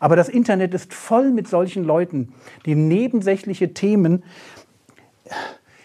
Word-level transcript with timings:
Aber 0.00 0.16
das 0.16 0.28
Internet 0.28 0.74
ist 0.74 0.92
voll 0.92 1.30
mit 1.30 1.46
solchen 1.46 1.84
Leuten, 1.84 2.32
die 2.66 2.74
nebensächliche 2.74 3.74
Themen 3.74 4.24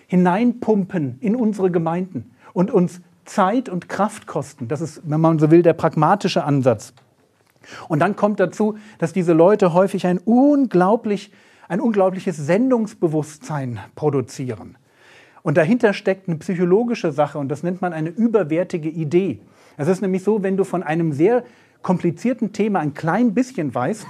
hineinpumpen 0.07 1.17
in 1.19 1.35
unsere 1.35 1.69
Gemeinden 1.69 2.31
und 2.53 2.71
uns 2.71 3.01
Zeit 3.25 3.69
und 3.69 3.89
Kraft 3.89 4.25
kosten. 4.25 4.67
Das 4.67 4.81
ist, 4.81 5.01
wenn 5.03 5.19
man 5.19 5.37
so 5.37 5.51
will, 5.51 5.61
der 5.61 5.73
pragmatische 5.73 6.43
Ansatz. 6.43 6.93
Und 7.89 7.99
dann 7.99 8.15
kommt 8.15 8.39
dazu, 8.39 8.77
dass 8.99 9.11
diese 9.11 9.33
Leute 9.33 9.73
häufig 9.73 10.05
ein, 10.07 10.19
unglaublich, 10.19 11.31
ein 11.67 11.81
unglaubliches 11.81 12.37
Sendungsbewusstsein 12.37 13.79
produzieren. 13.95 14.77
Und 15.41 15.57
dahinter 15.57 15.93
steckt 15.93 16.27
eine 16.27 16.37
psychologische 16.37 17.11
Sache 17.11 17.37
und 17.37 17.49
das 17.49 17.63
nennt 17.63 17.81
man 17.81 17.93
eine 17.93 18.09
überwertige 18.09 18.89
Idee. 18.89 19.41
Es 19.77 19.87
ist 19.87 20.01
nämlich 20.01 20.23
so, 20.23 20.41
wenn 20.41 20.57
du 20.57 20.63
von 20.63 20.83
einem 20.83 21.11
sehr 21.11 21.43
komplizierten 21.85 22.51
Thema 22.51 22.79
ein 22.79 22.95
klein 22.95 23.35
bisschen 23.35 23.75
weißt, 23.75 24.07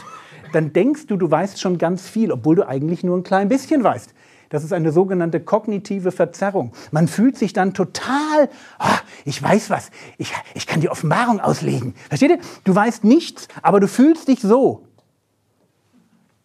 dann 0.54 0.72
denkst 0.72 1.08
du, 1.08 1.18
du 1.18 1.30
weißt 1.30 1.60
schon 1.60 1.78
ganz 1.78 2.08
viel, 2.08 2.32
obwohl 2.32 2.56
du 2.56 2.66
eigentlich 2.66 3.04
nur 3.04 3.18
ein 3.18 3.24
klein 3.24 3.50
bisschen 3.50 3.84
weißt. 3.84 4.14
Das 4.48 4.64
ist 4.64 4.72
eine 4.72 4.94
sogenannte 4.94 5.42
kognitive 5.42 6.14
Verzerrung. 6.14 6.72
Man 6.92 7.10
fühlt 7.10 7.38
sich 7.38 7.52
dann 7.52 7.74
total, 7.74 8.50
oh, 8.80 8.98
ich 9.26 9.44
weiß 9.44 9.70
was, 9.70 9.92
ich, 10.18 10.32
ich 10.54 10.68
kann 10.68 10.80
die 10.80 10.88
Offenbarung 10.88 11.42
auslegen. 11.42 11.96
Versteht 12.08 12.32
ihr? 12.32 12.40
Du 12.64 12.74
weißt 12.74 13.04
nichts, 13.04 13.50
aber 13.62 13.82
du 13.82 13.90
fühlst 13.90 14.30
dich 14.30 14.40
so. 14.40 14.88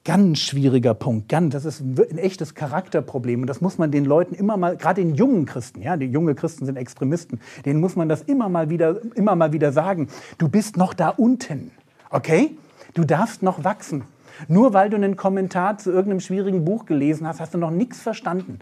Ganz 0.05 0.39
schwieriger 0.39 0.95
Punkt, 0.95 1.29
ganz, 1.29 1.53
das 1.53 1.67
ist 1.67 1.81
ein 1.81 2.17
echtes 2.17 2.55
Charakterproblem 2.55 3.43
und 3.43 3.47
das 3.47 3.61
muss 3.61 3.77
man 3.77 3.91
den 3.91 4.07
Leuten 4.07 4.35
immer 4.35 4.57
mal, 4.57 4.79
gerade 4.79 5.03
den 5.03 5.15
jungen 5.15 5.45
Christen, 5.45 5.83
ja, 5.83 5.99
die 5.99 6.07
junge 6.07 6.35
Christen 6.35 6.65
sind 6.65 6.77
Extremisten, 6.77 7.39
denen 7.67 7.81
muss 7.81 7.97
man 7.97 8.09
das 8.09 8.23
immer 8.23 8.49
mal 8.49 8.71
wieder, 8.71 8.97
immer 9.15 9.37
mal 9.37 9.53
wieder 9.53 9.73
sagen. 9.73 10.09
Du 10.39 10.49
bist 10.49 10.79
noch 10.79 10.95
da 10.95 11.11
unten, 11.11 11.71
okay? 12.09 12.57
Du 12.95 13.05
darfst 13.05 13.43
noch 13.43 13.63
wachsen. 13.63 14.05
Nur 14.49 14.73
weil 14.73 14.89
du 14.89 14.97
einen 14.97 15.17
Kommentar 15.17 15.77
zu 15.77 15.91
irgendeinem 15.91 16.21
schwierigen 16.21 16.65
Buch 16.65 16.87
gelesen 16.87 17.27
hast, 17.27 17.39
hast 17.39 17.53
du 17.53 17.59
noch 17.59 17.71
nichts 17.71 18.01
verstanden. 18.01 18.61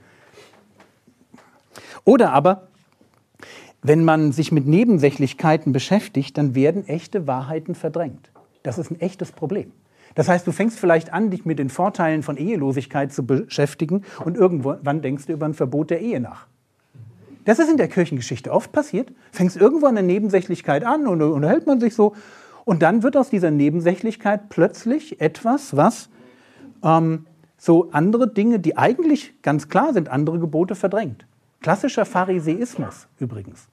Oder 2.05 2.33
aber, 2.33 2.69
wenn 3.80 4.05
man 4.05 4.33
sich 4.33 4.50
mit 4.50 4.67
Nebensächlichkeiten 4.67 5.73
beschäftigt, 5.73 6.36
dann 6.36 6.56
werden 6.56 6.89
echte 6.89 7.28
Wahrheiten 7.28 7.77
verdrängt. 7.77 8.33
Das 8.64 8.77
ist 8.77 8.91
ein 8.91 9.00
echtes 9.00 9.30
Problem. 9.30 9.73
Das 10.14 10.28
heißt, 10.28 10.47
du 10.47 10.53
fängst 10.53 10.78
vielleicht 10.78 11.12
an, 11.12 11.31
dich 11.31 11.45
mit 11.45 11.59
den 11.59 11.70
Vorteilen 11.70 12.23
von 12.23 12.37
Ehelosigkeit 12.37 13.12
zu 13.12 13.25
beschäftigen 13.25 14.05
und 14.25 14.37
irgendwann 14.37 15.03
denkst 15.03 15.27
du 15.27 15.33
über 15.33 15.47
ein 15.47 15.55
Verbot 15.55 15.91
der 15.91 16.01
Ehe 16.01 16.20
nach. 16.20 16.47
Das 17.45 17.59
ist 17.59 17.70
in 17.70 17.78
der 17.78 17.89
Kirchengeschichte 17.89 18.53
oft 18.53 18.73
passiert. 18.73 19.11
Fängst 19.33 19.56
irgendwo 19.56 19.86
an 19.86 19.95
der 19.95 20.05
Nebensächlichkeit 20.05 20.84
an 20.84 21.06
und 21.06 21.23
unterhält 21.23 21.67
man 21.67 21.81
sich 21.81 21.95
so. 21.95 22.14
Und 22.67 22.83
dann 22.83 23.03
wird 23.03 23.17
aus 23.17 23.31
dieser 23.31 23.51
Nebensächlichkeit 23.51 24.51
plötzlich 24.51 25.20
etwas, 25.23 25.75
was 25.75 26.11
ähm, 26.83 27.25
so 27.56 27.89
andere 27.92 28.29
Dinge, 28.29 28.59
die 28.59 28.77
eigentlich 28.77 29.41
ganz 29.42 29.70
klar 29.70 29.95
sind, 29.95 30.11
andere 30.11 30.39
Gebote 30.39 30.75
verdrängt. 30.75 31.27
Klassischer 31.61 32.05
Pharisäismus 32.05 33.08
übrigens. 33.18 33.67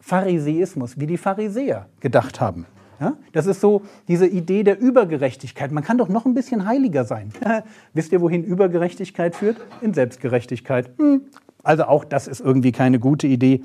Pharisäismus, 0.00 0.98
wie 0.98 1.06
die 1.06 1.18
Pharisäer 1.18 1.86
gedacht 2.00 2.40
haben. 2.40 2.66
Ja? 3.00 3.16
Das 3.32 3.46
ist 3.46 3.60
so 3.60 3.82
diese 4.08 4.26
Idee 4.26 4.62
der 4.62 4.78
Übergerechtigkeit. 4.80 5.72
Man 5.72 5.84
kann 5.84 5.98
doch 5.98 6.08
noch 6.08 6.26
ein 6.26 6.34
bisschen 6.34 6.66
heiliger 6.66 7.04
sein. 7.04 7.32
Wisst 7.94 8.12
ihr, 8.12 8.20
wohin 8.20 8.44
Übergerechtigkeit 8.44 9.36
führt? 9.36 9.56
In 9.80 9.94
Selbstgerechtigkeit. 9.94 10.90
Hm. 10.98 11.22
Also 11.62 11.84
auch 11.84 12.04
das 12.04 12.28
ist 12.28 12.40
irgendwie 12.40 12.72
keine 12.72 12.98
gute 12.98 13.26
Idee. 13.26 13.62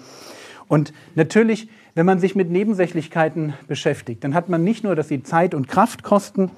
Und 0.68 0.94
natürlich, 1.16 1.70
wenn 1.96 2.06
man 2.06 2.20
sich 2.20 2.36
mit 2.36 2.50
Nebensächlichkeiten 2.50 3.54
beschäftigt, 3.68 4.24
dann 4.24 4.34
hat 4.34 4.50
man 4.50 4.64
nicht 4.64 4.84
nur, 4.84 4.96
dass 4.96 5.08
sie 5.08 5.24
Zeit 5.24 5.54
und 5.54 5.68
Kraft 5.68 6.04
kosten, 6.04 6.52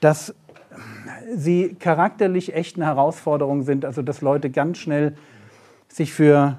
dass 0.00 0.34
sie 1.34 1.76
charakterlich 1.78 2.54
echt 2.54 2.76
eine 2.76 2.86
Herausforderung 2.86 3.62
sind, 3.62 3.84
also 3.84 4.02
dass 4.02 4.20
Leute 4.20 4.50
ganz 4.50 4.78
schnell 4.78 5.14
sich 5.92 6.12
für, 6.12 6.58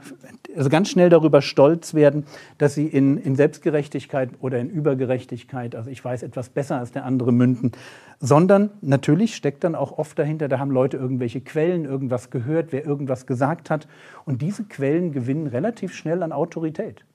also 0.56 0.70
ganz 0.70 0.90
schnell 0.90 1.10
darüber 1.10 1.42
stolz 1.42 1.94
werden, 1.94 2.26
dass 2.58 2.76
sie 2.76 2.86
in, 2.86 3.18
in 3.18 3.36
Selbstgerechtigkeit 3.36 4.30
oder 4.42 4.60
in 4.60 4.70
Übergerechtigkeit, 4.70 5.76
also 5.76 5.90
ich 5.90 6.04
weiß 6.04 6.24
etwas 6.24 6.50
besser 6.50 6.78
als 6.78 6.92
der 6.92 7.06
andere 7.06 7.32
münden, 7.32 7.72
sondern 8.20 8.72
natürlich 8.82 9.36
steckt 9.36 9.64
dann 9.64 9.74
auch 9.74 9.98
oft 9.98 10.20
dahinter, 10.20 10.50
da 10.50 10.60
haben 10.60 10.72
Leute 10.72 10.98
irgendwelche 10.98 11.40
Quellen, 11.40 11.86
irgendwas 11.86 12.30
gehört, 12.30 12.72
wer 12.72 12.86
irgendwas 12.86 13.26
gesagt 13.26 13.70
hat 13.70 13.88
und 14.26 14.42
diese 14.42 14.66
Quellen 14.66 15.14
gewinnen 15.14 15.48
relativ 15.48 15.94
schnell 15.94 16.24
an 16.24 16.34
Autorität. 16.34 17.06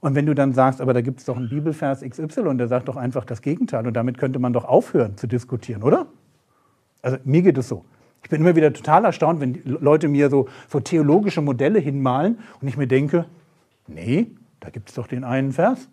Und 0.00 0.14
wenn 0.14 0.26
du 0.26 0.34
dann 0.34 0.52
sagst, 0.52 0.80
aber 0.80 0.92
da 0.92 1.00
gibt 1.00 1.20
es 1.20 1.26
doch 1.26 1.36
einen 1.36 1.48
Bibelvers 1.48 2.02
XY, 2.02 2.56
der 2.56 2.68
sagt 2.68 2.88
doch 2.88 2.96
einfach 2.96 3.24
das 3.24 3.40
Gegenteil 3.40 3.86
und 3.86 3.94
damit 3.94 4.18
könnte 4.18 4.40
man 4.40 4.52
doch 4.52 4.64
aufhören 4.64 5.16
zu 5.16 5.26
diskutieren, 5.26 5.82
oder? 5.82 6.06
Also 7.00 7.16
mir 7.24 7.42
geht 7.42 7.56
es 7.56 7.68
so. 7.68 7.84
Ich 8.22 8.28
bin 8.30 8.40
immer 8.40 8.56
wieder 8.56 8.72
total 8.72 9.04
erstaunt, 9.04 9.40
wenn 9.40 9.60
Leute 9.64 10.08
mir 10.08 10.30
so, 10.30 10.48
so 10.68 10.80
theologische 10.80 11.42
Modelle 11.42 11.78
hinmalen 11.78 12.38
und 12.60 12.68
ich 12.68 12.76
mir 12.76 12.86
denke, 12.86 13.26
nee, 13.86 14.28
da 14.60 14.70
gibt 14.70 14.88
es 14.88 14.94
doch 14.94 15.06
den 15.06 15.24
einen 15.24 15.52
Vers, 15.52 15.88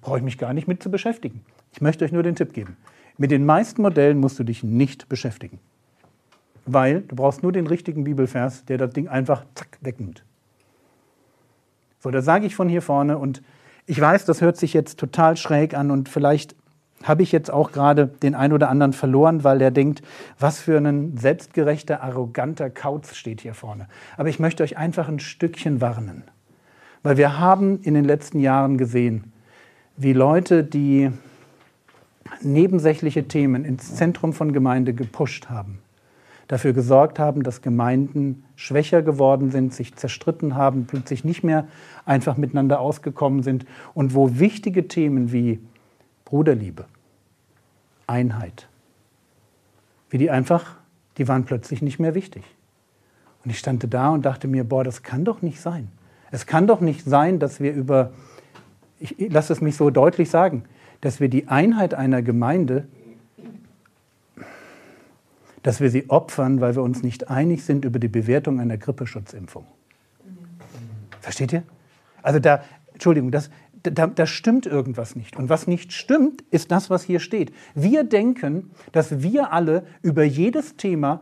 brauche 0.00 0.18
ich 0.18 0.24
mich 0.24 0.38
gar 0.38 0.52
nicht 0.52 0.68
mit 0.68 0.82
zu 0.82 0.90
beschäftigen. 0.90 1.44
Ich 1.72 1.80
möchte 1.80 2.04
euch 2.04 2.12
nur 2.12 2.22
den 2.22 2.36
Tipp 2.36 2.52
geben. 2.52 2.76
Mit 3.18 3.30
den 3.30 3.44
meisten 3.44 3.82
Modellen 3.82 4.18
musst 4.18 4.38
du 4.38 4.44
dich 4.44 4.62
nicht 4.62 5.08
beschäftigen. 5.08 5.58
Weil 6.66 7.02
du 7.02 7.16
brauchst 7.16 7.42
nur 7.42 7.52
den 7.52 7.66
richtigen 7.66 8.04
Bibelvers, 8.04 8.64
der 8.64 8.78
das 8.78 8.90
Ding 8.90 9.08
einfach 9.08 9.44
zack 9.54 9.78
wegnimmt. 9.80 10.24
So, 11.98 12.10
das 12.10 12.24
sage 12.24 12.46
ich 12.46 12.54
von 12.54 12.68
hier 12.68 12.82
vorne 12.82 13.18
und 13.18 13.42
ich 13.86 14.00
weiß, 14.00 14.24
das 14.24 14.40
hört 14.40 14.56
sich 14.56 14.72
jetzt 14.72 14.98
total 14.98 15.36
schräg 15.36 15.74
an 15.74 15.90
und 15.90 16.08
vielleicht 16.08 16.54
habe 17.04 17.22
ich 17.22 17.32
jetzt 17.32 17.50
auch 17.50 17.70
gerade 17.70 18.08
den 18.08 18.34
einen 18.34 18.52
oder 18.52 18.68
anderen 18.70 18.92
verloren, 18.92 19.44
weil 19.44 19.58
der 19.58 19.70
denkt, 19.70 20.02
was 20.38 20.60
für 20.60 20.78
ein 20.78 21.16
selbstgerechter, 21.16 22.02
arroganter 22.02 22.70
Kauz 22.70 23.14
steht 23.14 23.42
hier 23.42 23.54
vorne. 23.54 23.86
Aber 24.16 24.28
ich 24.28 24.40
möchte 24.40 24.62
euch 24.62 24.76
einfach 24.76 25.08
ein 25.08 25.20
Stückchen 25.20 25.80
warnen. 25.80 26.24
Weil 27.02 27.18
wir 27.18 27.38
haben 27.38 27.80
in 27.82 27.94
den 27.94 28.04
letzten 28.04 28.40
Jahren 28.40 28.78
gesehen, 28.78 29.32
wie 29.96 30.14
Leute, 30.14 30.64
die 30.64 31.10
nebensächliche 32.40 33.28
Themen 33.28 33.64
ins 33.64 33.94
Zentrum 33.94 34.32
von 34.32 34.52
Gemeinde 34.52 34.94
gepusht 34.94 35.50
haben, 35.50 35.78
dafür 36.48 36.72
gesorgt 36.72 37.18
haben, 37.18 37.42
dass 37.42 37.62
Gemeinden 37.62 38.44
schwächer 38.56 39.02
geworden 39.02 39.50
sind, 39.50 39.74
sich 39.74 39.94
zerstritten 39.94 40.54
haben, 40.54 40.86
plötzlich 40.86 41.24
nicht 41.24 41.44
mehr 41.44 41.66
einfach 42.06 42.36
miteinander 42.36 42.80
ausgekommen 42.80 43.42
sind 43.42 43.66
und 43.92 44.14
wo 44.14 44.38
wichtige 44.38 44.88
Themen 44.88 45.32
wie 45.32 45.60
Bruderliebe, 46.24 46.86
Einheit. 48.06 48.68
Wie 50.10 50.18
die 50.18 50.30
einfach, 50.30 50.76
die 51.18 51.28
waren 51.28 51.44
plötzlich 51.44 51.82
nicht 51.82 51.98
mehr 51.98 52.14
wichtig. 52.14 52.44
Und 53.44 53.50
ich 53.50 53.58
stand 53.58 53.92
da 53.92 54.10
und 54.10 54.24
dachte 54.24 54.48
mir, 54.48 54.64
boah, 54.64 54.84
das 54.84 55.02
kann 55.02 55.24
doch 55.24 55.42
nicht 55.42 55.60
sein. 55.60 55.90
Es 56.30 56.46
kann 56.46 56.66
doch 56.66 56.80
nicht 56.80 57.04
sein, 57.04 57.38
dass 57.38 57.60
wir 57.60 57.72
über, 57.72 58.12
ich, 58.98 59.14
lasse 59.30 59.52
es 59.52 59.60
mich 59.60 59.76
so 59.76 59.90
deutlich 59.90 60.30
sagen, 60.30 60.64
dass 61.00 61.20
wir 61.20 61.28
die 61.28 61.48
Einheit 61.48 61.94
einer 61.94 62.22
Gemeinde, 62.22 62.86
dass 65.62 65.80
wir 65.80 65.90
sie 65.90 66.10
opfern, 66.10 66.60
weil 66.60 66.74
wir 66.74 66.82
uns 66.82 67.02
nicht 67.02 67.28
einig 67.28 67.64
sind 67.64 67.84
über 67.84 67.98
die 67.98 68.08
Bewertung 68.08 68.60
einer 68.60 68.76
Grippeschutzimpfung. 68.76 69.66
Versteht 71.20 71.52
ihr? 71.52 71.62
Also 72.22 72.38
da, 72.38 72.62
Entschuldigung, 72.92 73.30
das, 73.30 73.50
da, 73.90 74.06
da 74.06 74.26
stimmt 74.26 74.66
irgendwas 74.66 75.14
nicht. 75.14 75.36
Und 75.36 75.48
was 75.48 75.66
nicht 75.66 75.92
stimmt, 75.92 76.42
ist 76.50 76.70
das, 76.70 76.90
was 76.90 77.02
hier 77.02 77.20
steht. 77.20 77.52
Wir 77.74 78.04
denken, 78.04 78.70
dass 78.92 79.22
wir 79.22 79.52
alle 79.52 79.84
über 80.02 80.24
jedes 80.24 80.76
Thema 80.76 81.20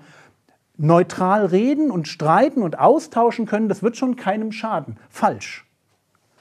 neutral 0.77 1.47
reden 1.47 1.91
und 1.91 2.09
streiten 2.09 2.63
und 2.63 2.79
austauschen 2.79 3.47
können. 3.47 3.69
Das 3.69 3.83
wird 3.83 3.97
schon 3.97 4.17
keinem 4.17 4.53
schaden. 4.53 4.97
Falsch. 5.11 5.67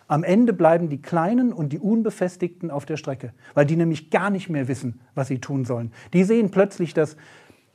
Am 0.08 0.24
Ende 0.24 0.52
bleiben 0.54 0.90
die 0.90 1.02
Kleinen 1.02 1.54
und 1.54 1.70
die 1.72 1.80
Unbefestigten 1.80 2.70
auf 2.70 2.86
der 2.86 2.98
Strecke, 2.98 3.34
weil 3.54 3.66
die 3.66 3.78
nämlich 3.78 4.10
gar 4.10 4.30
nicht 4.30 4.50
mehr 4.50 4.68
wissen, 4.68 5.00
was 5.16 5.30
sie 5.30 5.40
tun 5.40 5.64
sollen. 5.64 5.94
Die 6.12 6.26
sehen 6.26 6.52
plötzlich, 6.52 6.94
dass 6.94 7.16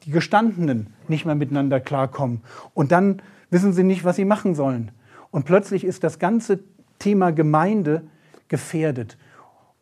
die 0.04 0.10
Gestandenen 0.10 0.93
nicht 1.08 1.25
mehr 1.25 1.34
miteinander 1.34 1.81
klarkommen. 1.81 2.43
Und 2.75 2.93
dann 2.93 3.22
wissen 3.50 3.72
sie 3.72 3.84
nicht, 3.84 4.04
was 4.04 4.16
sie 4.16 4.26
machen 4.26 4.54
sollen. 4.54 4.90
Und 5.31 5.46
plötzlich 5.46 5.84
ist 5.84 6.04
das 6.04 6.19
ganze 6.19 6.60
Thema 6.98 7.31
Gemeinde 7.32 8.02
gefährdet. 8.48 9.16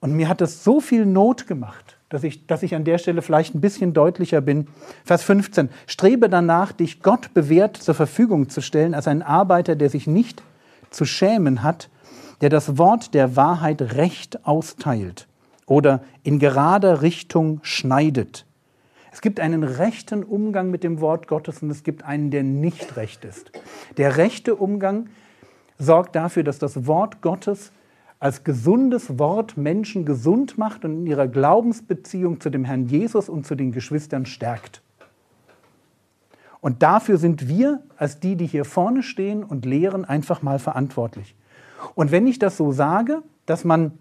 Und 0.00 0.12
mir 0.12 0.28
hat 0.28 0.40
das 0.40 0.64
so 0.64 0.80
viel 0.80 1.06
Not 1.06 1.46
gemacht, 1.46 1.96
dass 2.10 2.24
ich, 2.24 2.46
dass 2.46 2.62
ich 2.62 2.74
an 2.74 2.84
der 2.84 2.98
Stelle 2.98 3.22
vielleicht 3.22 3.54
ein 3.54 3.60
bisschen 3.60 3.94
deutlicher 3.94 4.40
bin. 4.40 4.66
Vers 5.04 5.22
15. 5.24 5.70
Strebe 5.86 6.28
danach, 6.28 6.72
dich 6.72 7.02
Gott 7.02 7.32
bewährt 7.32 7.76
zur 7.76 7.94
Verfügung 7.94 8.48
zu 8.48 8.60
stellen, 8.60 8.94
als 8.94 9.08
ein 9.08 9.22
Arbeiter, 9.22 9.76
der 9.76 9.88
sich 9.88 10.06
nicht 10.06 10.42
zu 10.90 11.04
schämen 11.04 11.62
hat, 11.62 11.88
der 12.40 12.50
das 12.50 12.76
Wort 12.76 13.14
der 13.14 13.36
Wahrheit 13.36 13.80
recht 13.80 14.46
austeilt 14.46 15.26
oder 15.66 16.02
in 16.22 16.38
gerader 16.38 17.02
Richtung 17.02 17.60
schneidet. 17.62 18.44
Es 19.12 19.20
gibt 19.20 19.40
einen 19.40 19.62
rechten 19.62 20.24
Umgang 20.24 20.70
mit 20.70 20.82
dem 20.82 21.00
Wort 21.00 21.28
Gottes 21.28 21.62
und 21.62 21.70
es 21.70 21.84
gibt 21.84 22.04
einen, 22.04 22.30
der 22.30 22.42
nicht 22.42 22.96
recht 22.96 23.24
ist. 23.24 23.52
Der 23.96 24.16
rechte 24.16 24.56
Umgang 24.56 25.08
sorgt 25.78 26.16
dafür, 26.16 26.42
dass 26.42 26.58
das 26.58 26.86
Wort 26.86 27.22
Gottes 27.22 27.72
als 28.20 28.44
gesundes 28.44 29.18
Wort 29.18 29.56
Menschen 29.56 30.04
gesund 30.04 30.56
macht 30.56 30.84
und 30.84 30.92
in 31.00 31.06
ihrer 31.06 31.28
Glaubensbeziehung 31.28 32.40
zu 32.40 32.50
dem 32.50 32.64
Herrn 32.64 32.86
Jesus 32.86 33.28
und 33.28 33.46
zu 33.46 33.54
den 33.54 33.72
Geschwistern 33.72 34.26
stärkt. 34.26 34.82
Und 36.60 36.82
dafür 36.82 37.18
sind 37.18 37.48
wir 37.48 37.82
als 37.98 38.20
die, 38.20 38.36
die 38.36 38.46
hier 38.46 38.64
vorne 38.64 39.02
stehen 39.02 39.44
und 39.44 39.66
lehren, 39.66 40.06
einfach 40.06 40.40
mal 40.40 40.58
verantwortlich. 40.58 41.34
Und 41.94 42.10
wenn 42.10 42.26
ich 42.26 42.38
das 42.38 42.56
so 42.56 42.72
sage, 42.72 43.22
dass 43.44 43.64
man 43.64 43.92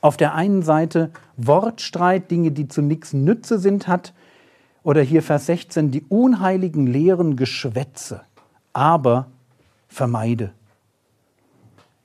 auf 0.00 0.16
der 0.16 0.34
einen 0.34 0.62
Seite 0.62 1.10
Wortstreit, 1.36 2.30
Dinge, 2.30 2.52
die 2.52 2.68
zu 2.68 2.82
nichts 2.82 3.12
Nütze 3.12 3.58
sind, 3.58 3.88
hat, 3.88 4.14
oder 4.84 5.02
hier 5.02 5.20
Vers 5.20 5.46
16, 5.46 5.90
die 5.90 6.04
unheiligen 6.08 6.86
Lehren 6.86 7.34
Geschwätze, 7.34 8.20
aber 8.72 9.26
vermeide. 9.88 10.52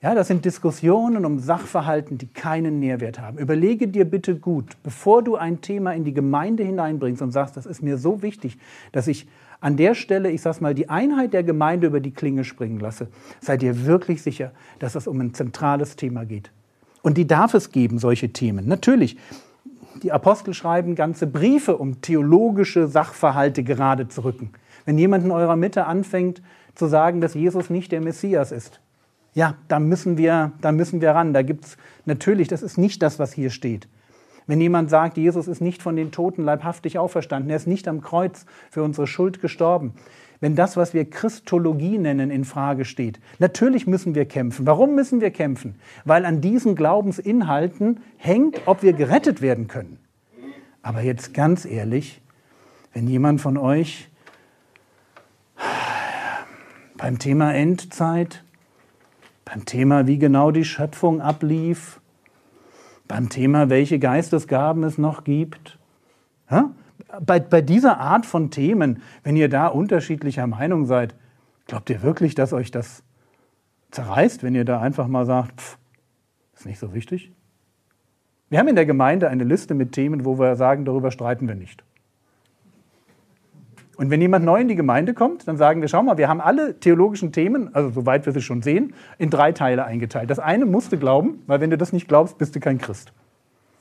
Ja, 0.02 0.16
das 0.16 0.26
sind 0.26 0.44
Diskussionen 0.44 1.24
um 1.24 1.38
Sachverhalten, 1.38 2.18
die 2.18 2.26
keinen 2.26 2.80
Nährwert 2.80 3.20
haben. 3.20 3.38
Überlege 3.38 3.86
dir 3.86 4.04
bitte 4.04 4.34
gut, 4.34 4.76
bevor 4.82 5.22
du 5.22 5.36
ein 5.36 5.60
Thema 5.60 5.92
in 5.92 6.02
die 6.02 6.12
Gemeinde 6.12 6.64
hineinbringst 6.64 7.22
und 7.22 7.30
sagst, 7.30 7.56
das 7.56 7.66
ist 7.66 7.84
mir 7.84 7.96
so 7.98 8.20
wichtig, 8.20 8.58
dass 8.90 9.06
ich 9.06 9.28
an 9.60 9.76
der 9.76 9.94
Stelle, 9.94 10.32
ich 10.32 10.42
sag's 10.42 10.60
mal, 10.60 10.74
die 10.74 10.88
Einheit 10.88 11.32
der 11.32 11.44
Gemeinde 11.44 11.86
über 11.86 12.00
die 12.00 12.10
Klinge 12.10 12.42
springen 12.42 12.80
lasse. 12.80 13.06
Sei 13.40 13.56
dir 13.56 13.86
wirklich 13.86 14.22
sicher, 14.22 14.50
dass 14.80 14.96
es 14.96 15.06
um 15.06 15.20
ein 15.20 15.34
zentrales 15.34 15.94
Thema 15.94 16.24
geht. 16.24 16.50
Und 17.02 17.16
die 17.16 17.28
darf 17.28 17.54
es 17.54 17.70
geben, 17.70 18.00
solche 18.00 18.32
Themen. 18.32 18.66
Natürlich, 18.66 19.16
die 20.02 20.10
Apostel 20.10 20.52
schreiben 20.52 20.96
ganze 20.96 21.28
Briefe, 21.28 21.76
um 21.76 22.00
theologische 22.00 22.88
Sachverhalte 22.88 23.62
gerade 23.62 24.08
zu 24.08 24.24
rücken. 24.24 24.50
Wenn 24.84 24.98
jemand 24.98 25.24
in 25.24 25.30
eurer 25.30 25.54
Mitte 25.54 25.86
anfängt 25.86 26.42
zu 26.74 26.86
sagen, 26.86 27.20
dass 27.20 27.34
Jesus 27.34 27.70
nicht 27.70 27.92
der 27.92 28.00
Messias 28.00 28.50
ist, 28.50 28.80
ja, 29.34 29.56
da 29.68 29.78
müssen 29.78 30.18
wir, 30.18 30.52
da 30.60 30.72
müssen 30.72 31.00
wir 31.00 31.12
ran. 31.12 31.32
Da 31.32 31.42
gibt 31.42 31.64
es 31.64 31.76
natürlich, 32.04 32.48
das 32.48 32.62
ist 32.62 32.78
nicht 32.78 33.02
das, 33.02 33.18
was 33.18 33.32
hier 33.32 33.50
steht. 33.50 33.88
Wenn 34.46 34.60
jemand 34.60 34.90
sagt, 34.90 35.16
Jesus 35.16 35.46
ist 35.46 35.60
nicht 35.60 35.82
von 35.82 35.96
den 35.96 36.10
Toten 36.10 36.42
leibhaftig 36.42 36.98
auferstanden, 36.98 37.50
er 37.50 37.56
ist 37.56 37.68
nicht 37.68 37.86
am 37.86 38.00
Kreuz 38.00 38.44
für 38.70 38.82
unsere 38.82 39.06
Schuld 39.06 39.40
gestorben. 39.40 39.94
Wenn 40.40 40.56
das, 40.56 40.76
was 40.76 40.92
wir 40.92 41.08
Christologie 41.08 41.98
nennen, 41.98 42.30
in 42.32 42.44
Frage 42.44 42.84
steht, 42.84 43.20
natürlich 43.38 43.86
müssen 43.86 44.16
wir 44.16 44.24
kämpfen. 44.24 44.66
Warum 44.66 44.96
müssen 44.96 45.20
wir 45.20 45.30
kämpfen? 45.30 45.76
Weil 46.04 46.24
an 46.24 46.40
diesen 46.40 46.74
Glaubensinhalten 46.74 48.00
hängt, 48.16 48.60
ob 48.66 48.82
wir 48.82 48.92
gerettet 48.92 49.40
werden 49.40 49.68
können. 49.68 49.98
Aber 50.82 51.02
jetzt 51.02 51.32
ganz 51.32 51.64
ehrlich, 51.64 52.20
wenn 52.92 53.06
jemand 53.06 53.40
von 53.40 53.56
euch 53.56 54.08
beim 56.96 57.20
Thema 57.20 57.54
Endzeit 57.54 58.42
beim 59.52 59.66
Thema, 59.66 60.06
wie 60.06 60.18
genau 60.18 60.50
die 60.50 60.64
Schöpfung 60.64 61.20
ablief, 61.20 62.00
beim 63.06 63.28
Thema, 63.28 63.68
welche 63.68 63.98
Geistesgaben 63.98 64.82
es 64.82 64.96
noch 64.96 65.24
gibt. 65.24 65.78
Ja? 66.50 66.70
Bei, 67.20 67.38
bei 67.38 67.60
dieser 67.60 67.98
Art 67.98 68.24
von 68.24 68.50
Themen, 68.50 69.02
wenn 69.24 69.36
ihr 69.36 69.50
da 69.50 69.66
unterschiedlicher 69.66 70.46
Meinung 70.46 70.86
seid, 70.86 71.14
glaubt 71.66 71.90
ihr 71.90 72.00
wirklich, 72.02 72.34
dass 72.34 72.54
euch 72.54 72.70
das 72.70 73.02
zerreißt, 73.90 74.42
wenn 74.42 74.54
ihr 74.54 74.64
da 74.64 74.80
einfach 74.80 75.06
mal 75.06 75.26
sagt, 75.26 75.60
pff, 75.60 75.78
ist 76.54 76.64
nicht 76.64 76.78
so 76.78 76.94
wichtig? 76.94 77.30
Wir 78.48 78.58
haben 78.58 78.68
in 78.68 78.76
der 78.76 78.86
Gemeinde 78.86 79.28
eine 79.28 79.44
Liste 79.44 79.74
mit 79.74 79.92
Themen, 79.92 80.24
wo 80.24 80.38
wir 80.38 80.56
sagen, 80.56 80.86
darüber 80.86 81.10
streiten 81.10 81.46
wir 81.46 81.56
nicht. 81.56 81.84
Und 83.96 84.10
wenn 84.10 84.20
jemand 84.20 84.44
neu 84.44 84.60
in 84.60 84.68
die 84.68 84.74
Gemeinde 84.74 85.12
kommt, 85.12 85.46
dann 85.46 85.58
sagen 85.58 85.82
wir, 85.82 85.88
schau 85.88 86.02
mal, 86.02 86.16
wir 86.16 86.28
haben 86.28 86.40
alle 86.40 86.78
theologischen 86.80 87.30
Themen, 87.30 87.74
also 87.74 87.90
soweit 87.90 88.24
wir 88.24 88.32
sie 88.32 88.40
schon 88.40 88.62
sehen, 88.62 88.94
in 89.18 89.28
drei 89.28 89.52
Teile 89.52 89.84
eingeteilt. 89.84 90.30
Das 90.30 90.38
eine 90.38 90.64
musst 90.64 90.92
du 90.92 90.98
glauben, 90.98 91.42
weil 91.46 91.60
wenn 91.60 91.70
du 91.70 91.76
das 91.76 91.92
nicht 91.92 92.08
glaubst, 92.08 92.38
bist 92.38 92.56
du 92.56 92.60
kein 92.60 92.78
Christ. 92.78 93.12